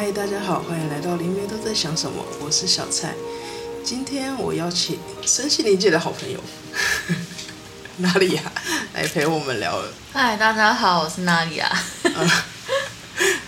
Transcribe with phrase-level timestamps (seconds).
[0.00, 3.16] 嗨，大家好，欢迎来到林月都在想什么，我是小蔡。
[3.82, 4.96] 今天我邀请
[5.26, 6.38] 身心灵界的好朋友，
[7.96, 8.42] 娜莉亚
[8.94, 9.82] 来陪我们聊。
[10.12, 11.68] 嗨，大家好，我是娜莉亚。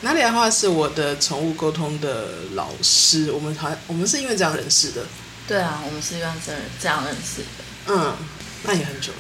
[0.01, 5.07] 娜莉亚的话是我的宠物沟通的老师，我们好像我们是因为这样认识的。
[5.47, 7.95] 对啊，我们是因为这这样认识的。
[7.95, 8.17] 嗯，
[8.65, 9.19] 那也很久了。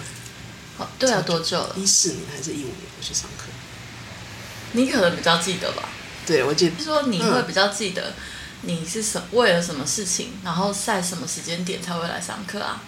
[0.78, 1.76] 好，对啊，多久了？
[1.76, 2.90] 一四年还是一五年？
[2.98, 3.44] 我去上课。
[4.72, 5.88] 你可能比较记得吧？
[6.30, 6.84] 对，我记得。
[6.84, 8.14] 说你会比较记得，
[8.62, 12.80] 你是什为了什么事情，然后在什么时间点才会来上课啊？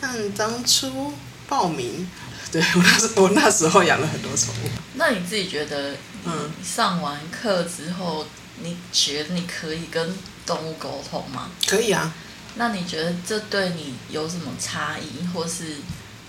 [0.00, 1.12] 但当初
[1.46, 2.08] 报名，
[2.50, 4.68] 对，我那时我那时候养了很多宠物。
[4.94, 5.94] 那你自己觉得，
[6.24, 8.24] 嗯，上完课之后，
[8.62, 11.50] 你觉得你可以跟动物沟通吗？
[11.68, 12.10] 可以啊。
[12.54, 15.76] 那你觉得这对你有什么差异或是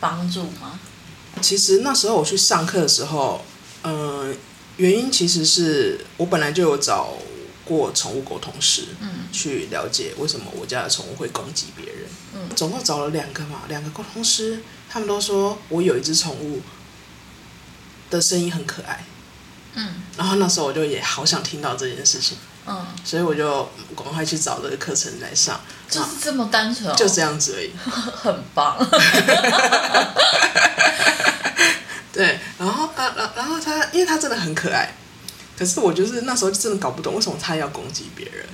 [0.02, 0.78] 帮助吗？
[1.42, 3.46] 其实那时候我去上课的时候，
[3.84, 4.36] 嗯。
[4.78, 7.14] 原因其实是我本来就有找
[7.64, 16.62] 过宠物沟通师，嗯，去了解为什么我家的宠物会攻击别人，嗯，总共找了两个嘛，两个沟通师，他们都说我有一只宠物
[18.10, 19.06] 的声音很可爱，
[19.76, 28.78] 嗯，然后那时候我就也好想听到这件事情，嗯，所以我就赶快去找这个课程来上，就是这么单纯，就这样子而已， 很棒。
[32.14, 34.94] 对，然后啊，然然后他，因为他真的很可爱，
[35.58, 38.46] 可是我就是那时候就真的搞不懂为什么他要攻击别人。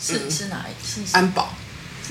[0.00, 0.86] 是、嗯、是哪一？
[0.86, 1.54] 是安保，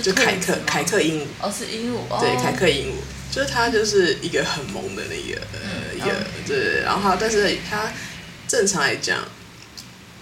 [0.02, 1.26] 就凯克凯克鹦鹉。
[1.42, 2.20] 哦，是鹦鹉。
[2.20, 7.92] 对，凯克鹦鹉，就是他就是一个很萌的那个、嗯、呃一个对，然后但是他
[8.48, 9.20] 正常来讲，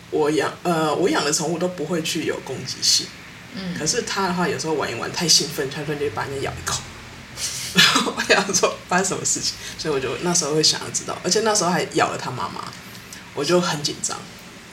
[0.09, 3.07] 我养呃我养的宠物都不会去有攻击性，
[3.55, 6.81] 嗯，可是他的话有时候玩一玩太兴奋，他就把人家咬一口。
[7.73, 12.61] 然 后我想说发生什么事情，所以我就那时候会想要知道，而且那时候还咬了他妈妈，
[13.33, 14.17] 我就很紧张。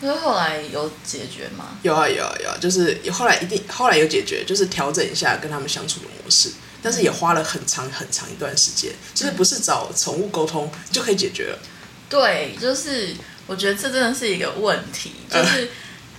[0.00, 1.76] 因为后来有解决吗？
[1.82, 6.52] 有啊有啊有啊，就是后来一定后来有解决，就是调整一下跟他们相处的模式，
[6.82, 11.58] 但是也花了很长很长一段时间，就是不是找宠物沟通就可以解决了。
[12.08, 13.14] 对，就是
[13.46, 15.70] 我觉得这真的是一个问题，就是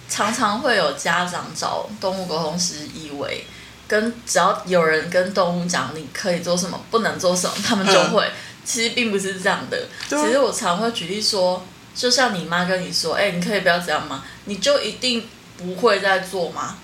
[0.09, 3.45] 常常会有家长找动物沟通师，以为。
[3.89, 8.23] 跟只要有人跟动物讲你可以做什么，不能做什么，他们就会。
[8.23, 8.31] 嗯、
[8.63, 9.77] 其实并不是这样的。
[10.07, 15.27] 其实我常会举例说，就像你妈跟你说：“哎、欸，你可以不要这样吗？”你就一定
[15.57, 16.77] 不会再做吗？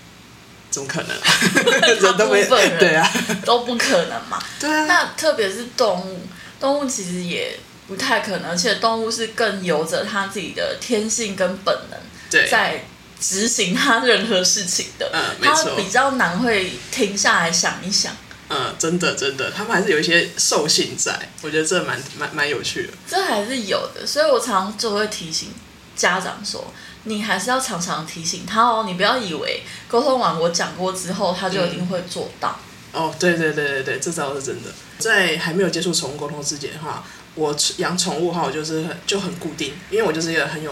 [0.71, 1.15] 怎么可能？
[2.17, 3.09] 大部分人对啊，
[3.45, 4.41] 都不可能嘛。
[4.59, 4.85] 对啊。
[4.85, 6.21] 那特别是动物，
[6.59, 12.83] 动物其实也不太可能，而且动物是更由着它自己的天性跟本能在。
[13.27, 18.15] 执行他任何事情的，嗯，没错，他比较难会停下来想一想。
[18.49, 22.93] 嗯，真的真的，他们还是有一些兽性在，我觉得这蛮蛮蛮有趣的。
[23.09, 25.49] 这还是有的，所以我常常就会提醒
[25.95, 26.71] 家长说，
[27.05, 32.59] 你还是要常常提醒他哦，你不要以为沟通完我讲过之后，他就一定会做到。
[32.93, 34.69] 嗯、哦，对对对对对，这招是真的。
[34.99, 37.03] 在还没有接触宠物沟通之前的话，
[37.33, 40.71] 我养宠物的话，我就是很就很固定，因为我就是一个很有。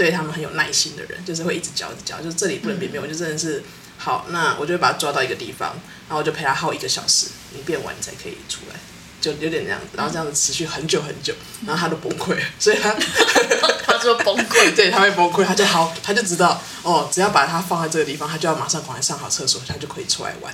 [0.00, 3.62] 对他们很有耐心的人，就是会一直教，一直教，就是这里不能便便，我就真的是
[3.98, 5.74] 好，那我就会把他抓到一个地方，
[6.08, 8.80] 然后我就陪他耗一个小时，你变完你才可以出来，
[9.20, 11.34] 就有点这样子，然后这样子持续很久很久，
[11.66, 12.94] 然后他都崩溃， 所以他
[13.84, 20.50] 他就崩溃， 对，他会崩溃，他就好，他就知道哦，只要把他放在这个地方，他就要马上赶快上好厕所，他就可以出来玩，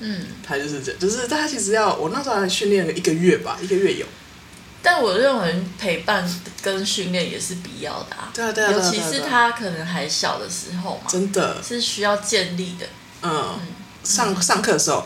[0.00, 4.06] 嗯，他就是这样，就是他其实要我那时候还训练了一个月吧，一个月有。
[4.86, 6.24] 但我认为陪伴
[6.62, 12.86] 跟训练也是必要的啊，对啊对啊，尤其是他可能还小的时候嘛，真的是需要建立的。
[13.20, 13.58] 嗯，
[14.04, 15.04] 上上课的时候，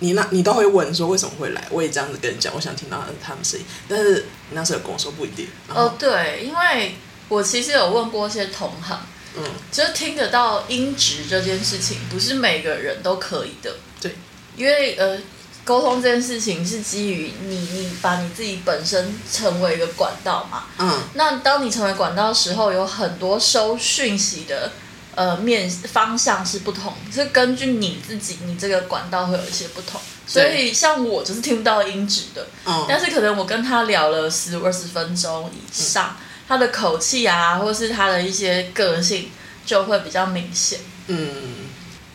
[0.00, 1.64] 你那，你都会问说为什么会来？
[1.70, 5.48] 我也这样子跟你讲，我想听到他们声音，但是你那时候跟我说不一定。
[5.70, 6.96] 哦，对，因为
[7.28, 9.00] 我其实有问过一些同行，
[9.34, 13.74] 嗯，就是听得到音质这件事情，不是每个人都可以的。
[13.98, 14.14] 对，
[14.56, 15.18] 因为呃。
[15.66, 20.66] 沟通这件事情是基于你，你把你自己本身成为一个管道嘛。
[20.78, 21.00] 嗯。
[21.14, 24.70] 那当你成为管道的时候，有很多收讯息的
[25.16, 30.00] 呃面方向是不同，是根据你自己，你这个管道会有一些不同。
[30.24, 32.46] 所以像我就是听不到音质的。
[32.64, 32.86] 嗯。
[32.88, 39.30] 但是可能我跟他聊了十二十分钟以上，嗯、他的口气啊，或是他的一些个性
[39.66, 40.78] 就会比较明显。
[41.08, 41.65] 嗯。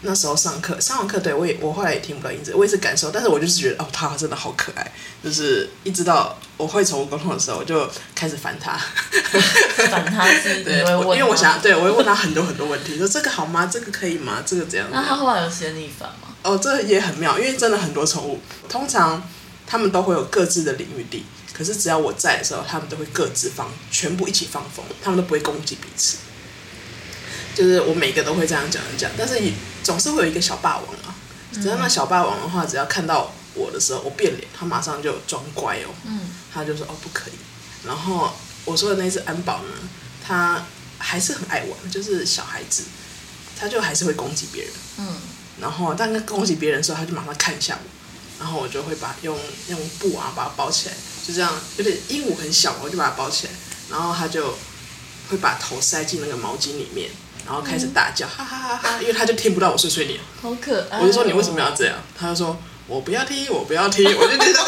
[0.03, 4.91] 那时候上课，上完课，对我也，我后来也听不到音质，我也是感受，但是我就是觉得，哦，他真的好可爱，
[5.23, 8.73] 就是一直到我会宠物沟通的时候，我就开始烦他，
[9.89, 13.69] 烦他是 对，因为我想，对我会问他很多很多问题，说这个好吗？
[13.71, 14.41] 这个可以吗？
[14.45, 14.87] 这个怎样？
[14.91, 16.29] 那他后来有嫌你烦吗？
[16.43, 19.21] 哦，这也很妙，因为真的很多宠物，通常
[19.67, 26.17] 他们都会有各自的领域地，可是只要我在的时候，他们都会各自放，全部一起放风，他们都不会攻击彼此。
[27.55, 29.39] 就是我每个都会这样讲一讲，但是
[29.83, 31.15] 总是会有一个小霸王啊。
[31.53, 35.89] 只要那小霸王的话，只要看到我的时候，我变脸，他马上就装乖哦。
[36.05, 37.33] 嗯，他就说哦不可以。
[37.85, 38.31] 然后
[38.63, 39.73] 我说的那只安保呢，
[40.25, 40.65] 他
[40.97, 42.83] 还是很爱玩，就是小孩子，
[43.59, 44.71] 他就还是会攻击别人。
[44.99, 45.15] 嗯，
[45.59, 47.89] 然后但他攻击别人的时候，他就马上看一下我，
[48.39, 49.37] 然后我就会把用
[49.67, 50.95] 用布啊把它包起来，
[51.27, 53.53] 就这样有点鹦鹉很小，我就把它包起来，
[53.89, 54.55] 然后他就
[55.29, 57.09] 会把头塞进那个毛巾里面。
[57.45, 58.97] 然后开始大叫，哈哈哈哈！
[59.01, 60.99] 因为他就听不到我碎碎念，好可爱。
[60.99, 61.97] 我就说你为什么要这样？
[62.17, 62.57] 他就说
[62.87, 64.59] 我不要听，我不要听，我就觉得，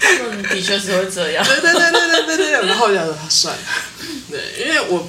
[0.00, 1.44] 他说你的确是会这样。
[1.44, 2.66] 对对对对对对对。
[2.66, 3.62] 然后我就说他算了，
[4.30, 5.08] 对，因为我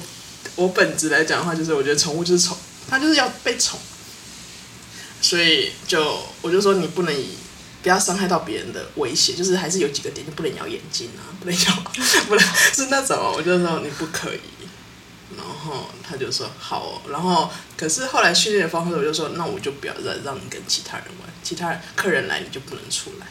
[0.56, 2.56] 我本质来讲的话，就是我觉得宠物就是宠，
[2.90, 3.78] 它就是要被宠，
[5.22, 7.30] 所以就我就说你不能以
[7.82, 11.72] 不要伤害到别人的威胁，就是还是有几个点，就不能咬眼睛啊，不能咬，
[12.28, 12.44] 不能
[12.74, 14.40] 是那种，我就说你不可以。
[15.36, 23.26] 然后他就说好哦，然后可是后来训练的方式，我就说那我就不要再让你跟其他人玩，其他客人来你就不能出来。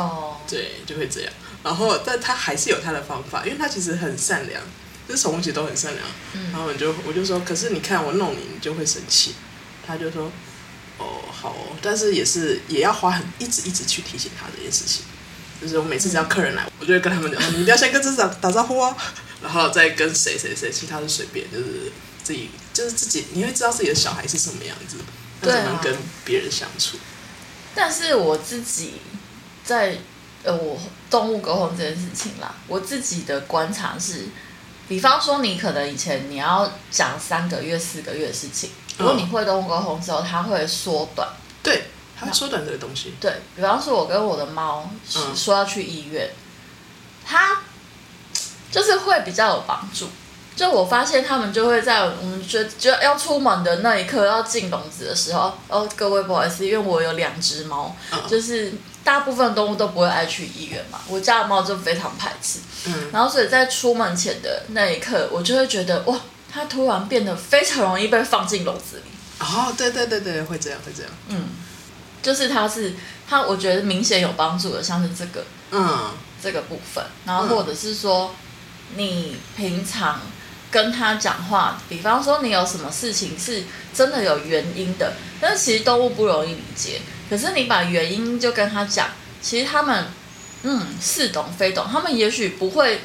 [0.00, 1.32] 哦，对，就会这样。
[1.62, 4.62] 然后但他还是有他的方法，因为他其实很善良，
[5.06, 6.06] 就是宠物其实都很善良。
[6.32, 6.52] 嗯。
[6.52, 9.34] 然后我就我就说，可是你看我弄你，你就会生气。
[9.86, 10.30] 他就说
[10.98, 15.04] 哦好哦，但是也是也要花很一直一直去提醒他这件事情。
[15.60, 18.96] 就是我每次只要客人来，我就会跟他们讲，你一定要先跟这只打打招呼啊。
[19.42, 21.90] 然后再跟谁谁谁，其他的随便，就是
[22.22, 24.98] 自己，就是自己，你会知道自己的小孩是什么样子，
[25.40, 26.98] 怎么跟别人相处。
[27.74, 28.94] 但是我自己
[29.64, 29.96] 在
[30.42, 30.78] 呃，我
[31.08, 34.26] 动物沟通这件事情啦，我自己的观察是，
[34.88, 41.26] 比方说你可能以前你要讲三个月、四个月的事情，如果你会动物沟通之后，它会缩短。
[41.62, 41.84] 对，
[42.18, 43.14] 它会缩短这个东西。
[43.18, 44.90] 对，比方说，我跟我的猫
[45.34, 46.30] 说要去医院，
[47.24, 47.62] 它。
[48.70, 50.06] 就是会比较有帮助，
[50.54, 58.72] 就我发现他们就会在我们觉得就要出门的那一刻，要进笼子的时候，哦，各位不好意思，因为我有两只猫，嗯、就是
[59.02, 66.20] 大部分动物都不会爱去医院嘛，我家的猫就非常排斥，嗯，然后所以在出门前的那一刻，我就会觉得哇，
[66.52, 69.02] 它突然变得非常容易被放进笼子里，
[69.40, 71.48] 哦，对对对对，会这样会这样，嗯，
[72.22, 72.94] 就是它是
[73.28, 78.30] 它，我觉得明显有帮助的，像是这个，嗯，这个部分，然后或者是说。
[78.96, 80.20] 你平常
[80.70, 83.64] 跟他讲话，比方说你有什么事情是
[83.94, 87.00] 真的有原因的，但是其实动物不容易理解。
[87.28, 89.08] 可是你把原因就跟他讲，
[89.40, 90.06] 其实他们
[90.62, 93.00] 嗯似懂非懂，他们也许不会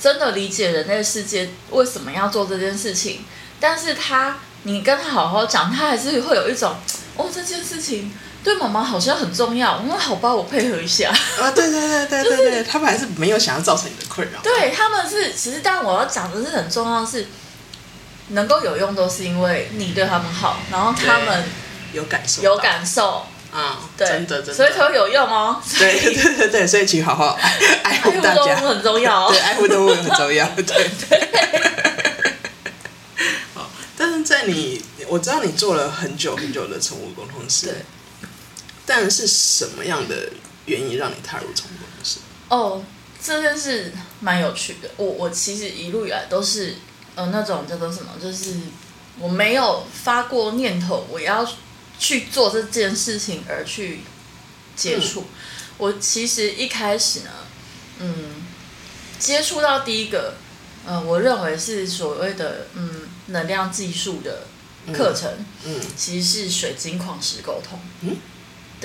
[0.00, 3.24] 真的理解人类世界为什么要做这件事情，
[3.58, 6.76] 但是他你跟他好好讲，他还是会有一种
[7.16, 8.12] 哦这件事情。
[8.44, 11.10] 对妈妈好像很重要，那好吧，我配合一下。
[11.40, 14.38] 啊，对对对对对对，就是、他们还是没有想要造成你的困扰。
[14.42, 17.26] 对，他们是，其实但我要讲的是很重要的是，
[18.28, 21.44] 能够有用都是因为你对他们好，然后他们
[21.94, 25.58] 有感受，有感受啊，对真的真的，所以才会有用哦。
[25.78, 27.50] 对对对对，所以请好好爱
[27.82, 29.28] 爱护大家，很重要哦。
[29.32, 30.46] 对，爱护动物很重要。
[30.54, 30.64] 对
[31.08, 31.28] 对。
[33.54, 37.74] 好，但是在你，我知道你做了很久很久的宠物沟通师。
[38.94, 39.02] 对。
[39.02, 40.30] 但是什么样的
[40.66, 42.20] 原因让你踏入宠物公司？
[42.48, 42.84] 哦，
[43.22, 44.90] 这件事蛮有趣的。
[44.96, 46.76] 我我其实一路以来都是
[47.14, 48.54] 呃那种叫做什么，就是
[49.18, 51.46] 我没有发过念头我要
[51.98, 54.00] 去做这件事情而去
[54.76, 55.22] 接触。
[55.22, 55.24] 嗯、
[55.78, 57.30] 我其实一开始呢，
[57.98, 58.14] 嗯，
[59.18, 60.34] 接触到第一个，
[60.86, 64.46] 呃，我认为是所谓的嗯能量技术的
[64.92, 65.30] 课程，
[65.64, 68.16] 嗯，嗯其实是水晶矿石沟通，嗯。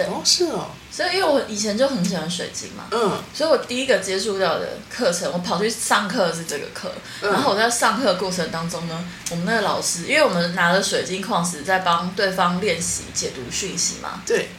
[0.04, 0.14] 对。
[0.14, 6.92] 哦，是哦，所以因为我以前就很喜欢水晶嘛，嗯，所以我第一个接触到的课程，我跑去上课是这个课，
[7.22, 14.50] 嗯、然后我在上课的过程当中呢，我们那个老师，因为我们拿了水晶矿石在帮对方练习解读讯息嘛，对，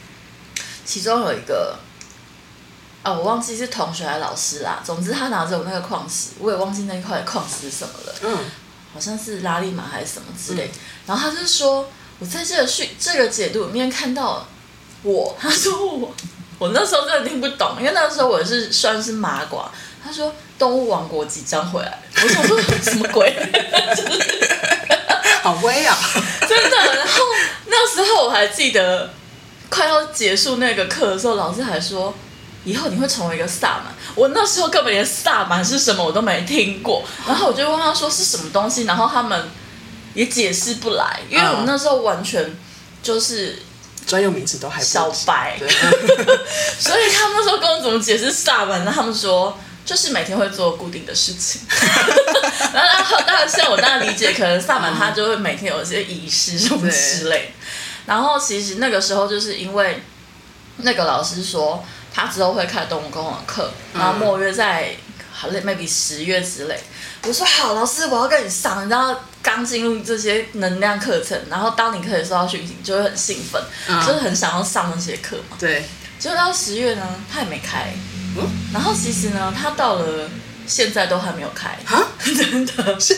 [0.85, 1.77] 其中有一个，
[3.03, 8.37] 啊，我忘记是同学还是老师啦，总之他拿着我那个矿石，我也忘记那一块矿石是什么了，嗯，
[8.93, 14.47] 好像是拉力玛还是什么之类，嗯、然后他就说，我在这个讯这个解读里面看到。
[15.03, 16.13] 我，他说我，
[16.59, 19.69] 我那时候真的听不懂，因为那时候我是算是麻瓜。
[20.03, 23.31] 他说动物王国即将回来，我想说什么鬼？
[25.43, 25.95] 好威啊！
[26.47, 26.77] 真的。
[26.95, 27.23] 然后
[27.67, 29.11] 那时候我还记得，
[29.69, 32.13] 快要结束那个课的时候，老师还说
[32.63, 33.93] 以后你会成为一个萨满。
[34.15, 39.49] 我那时候根本连萨满是什么我都没听过，然后我就问他说是什么东西，然后他们
[40.15, 42.55] 也解释不来，因为我们那时候完全
[43.03, 43.61] 就是。
[44.05, 45.67] 专用名词都还不小白，对
[46.79, 48.91] 所以他们那时候跟我怎么解释萨满呢？
[48.93, 51.61] 他们说，就是每天会做固定的事情。
[52.73, 57.53] 然后当然像我当然理解，可能萨满他就会每天有一些仪式什么之类。
[58.05, 60.03] 然后其实那个时候就是因为
[60.77, 64.95] 那个老师说他之后会开动物沟通的课，然后莫约在
[65.31, 66.77] 好累 maybe 十月之类。
[67.23, 68.89] 我说好，老师我要跟你上。
[68.89, 75.57] 然后刚进入这些能量课程，然后当你可以收到讯息，就会很兴奋，嗯、就是很想要上那些课嘛。
[75.59, 75.85] 对。
[76.19, 77.93] 结果到十月呢，他也没开。
[78.37, 78.47] 嗯。
[78.73, 80.29] 然后其实呢，他到了。
[80.67, 83.17] 现在都还没有开，啊 真的，是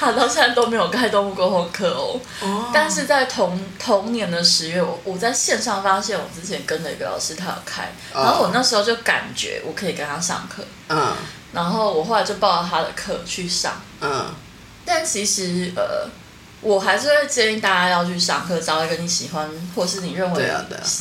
[0.00, 2.18] 他到现在都没有开动物沟通课哦。
[2.40, 2.64] Oh.
[2.72, 8.24] 但是在同同年的十月，我我在线上发现我之前跟的一个老师他有开，oh.
[8.24, 11.12] 然后我那时候就感觉我可以跟他上课，嗯，uh.
[11.52, 14.24] 然后我后来就报了他的课去上，嗯，uh.
[14.84, 16.08] 但其实呃。
[16.60, 20.50] 我还是会建议大家要去上课，找一个你喜欢或是你认为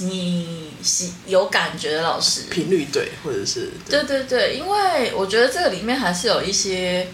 [0.02, 7.08] 你喜有感觉的老师，频率对，或者是对对对，因为我觉得这个里面还是有一些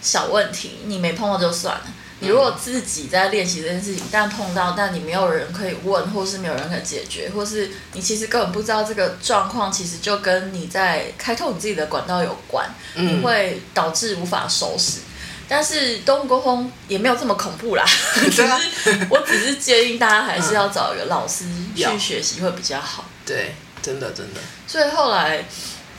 [0.00, 1.84] 小问题，你没碰到就算了。
[2.20, 15.00] 你如果自己在练习这件事情，但碰到，但你没有人可以问，或是没有人可以解决，或是你其实根本不知道这个状况，其实就跟你在开拓你自己的管道有关，你会导致无法收拾。
[15.48, 17.84] 但是动物沟通也没有这么恐怖啦，
[18.30, 21.44] 只是我只是建议大家还是要找一个老师
[21.74, 23.04] 去学习会比较好。
[23.26, 24.40] 对，真的真的。
[24.66, 25.44] 所以后来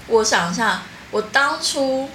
[0.08, 0.82] 我想一下，
[1.12, 2.10] 我当初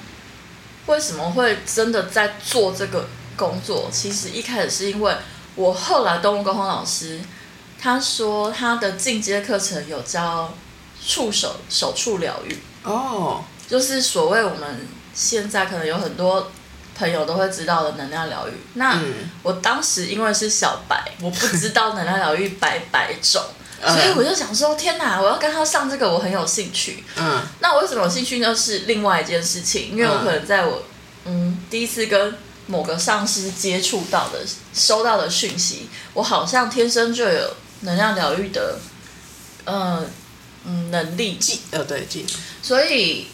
[0.87, 3.07] 为什么会真的在做这个
[3.37, 3.89] 工作？
[3.93, 5.15] 其实一开始是因为
[5.55, 7.21] 我后来动物沟通老师
[7.81, 10.53] 他说他的进阶课程有教
[11.07, 16.51] 触手手触疗愈哦，就是所谓我们现在可能有很多。
[16.99, 18.53] 朋友都会知道的能量疗愈。
[18.75, 19.01] 那
[19.43, 23.41] 我当时因为是小白，我不知道能量疗愈百百种，
[23.81, 27.05] 所以我就想说：天哪，我要跟他上这个，我很有兴趣。
[27.17, 28.53] 嗯，那我为什么有兴趣呢？
[28.55, 30.83] 是另外一件事情，因为我可能在我
[31.25, 32.35] 嗯第一次跟
[32.67, 34.41] 某个上司接触到的、
[34.75, 38.79] 收到的讯息，我好像天生就有能量疗愈的，
[39.65, 40.05] 呃
[40.65, 42.27] 嗯能力技呃对技，
[42.61, 43.29] 所以。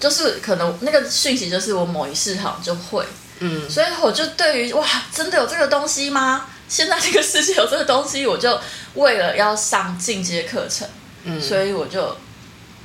[0.00, 3.04] 就是可能那个讯息就是我某一世好像就会，
[3.40, 6.46] 嗯，所以我就对于哇，真的有这个东西吗？
[6.68, 8.60] 现在这个世界有这个东西，我就
[8.94, 10.86] 为了要上进阶课程，
[11.24, 12.16] 嗯，所以我就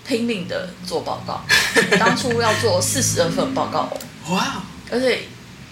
[0.07, 1.45] 拼命的做报告。
[1.99, 3.95] 当初要做四十二份报告，
[4.33, 5.23] 哇，而且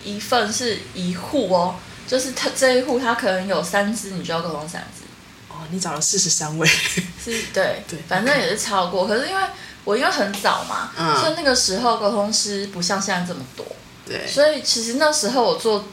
[0.03, 1.75] 一份是一户哦，
[2.07, 5.05] 就是他这一户他可能有三只，你就要沟通三只。
[5.49, 9.41] 哦，你找了四十三位，是，对 对，反正也是超过，可是因为。
[9.83, 13.65] 我因为很早嘛，嗯、所以那个时候沟通师不像现在这么多，
[14.05, 15.85] 对，所以其实那时候我做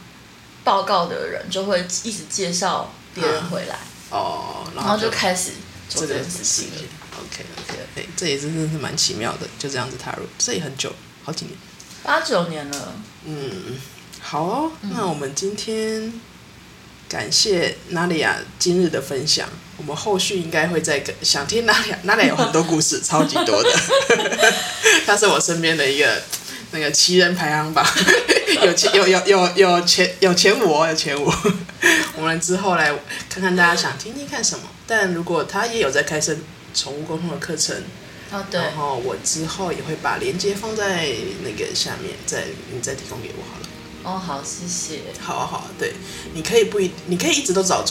[0.62, 3.78] 报告的人就会一直介绍别人回来，
[4.10, 5.52] 嗯、哦，然后，然后就开始
[5.88, 6.68] 做这件事情。
[7.20, 10.92] OK OK OK，这也真的是蛮奇妙的，就这样子踏入，这也很久，
[11.24, 11.56] 好几年，
[12.02, 12.92] 八九年了。
[13.24, 13.76] 嗯，
[14.20, 16.12] 好那我们今天
[17.08, 19.48] 感谢娜莉亚今日的分享。
[19.78, 23.70] 我们后续应该会再跟想听娜莉亚，娜里亚有很多故事，超级多的。
[25.06, 26.20] 他是我身边的一个
[26.72, 27.86] 那个奇人排行榜，
[28.62, 31.32] 有前有有有有前有前五哦，有前五。
[32.16, 32.92] 我们之后来
[33.30, 34.64] 看看大家想听听看什么。
[34.86, 36.36] 但如果他也有在开设
[36.74, 37.76] 宠物沟通的课程，
[38.32, 41.08] 哦对，然后我之后也会把链接放在
[41.44, 43.66] 那个下面，再你再提供给我好了。
[44.04, 45.00] 哦，好，谢谢。
[45.20, 45.92] 好啊，好啊，对，
[46.32, 47.84] 你可以不一，你可以一直都找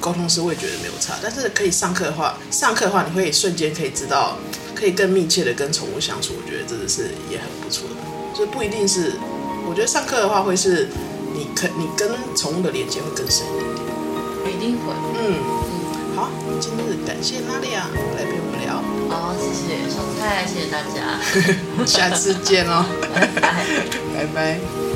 [0.00, 1.14] 沟通师，我也觉得没有差。
[1.22, 4.36] 但是可以上课的话，上课的话，你会瞬间可以知道，
[4.74, 7.94] 可以更密切的跟宠物相处，我觉得真的是也很不错的。
[8.36, 9.12] 就不一定是，
[9.68, 10.88] 我觉得上课的话会是
[11.34, 14.56] 你可你跟宠物的连接会更深一点点。
[14.56, 14.92] 一定会。
[15.18, 15.36] 嗯
[15.76, 18.82] 嗯，好，今日感谢娜莉亚来陪我们聊。
[19.14, 21.20] 哦，谢谢小蔡，谢谢大家，
[21.86, 23.66] 下次见哦，拜拜，
[24.14, 24.91] 拜拜。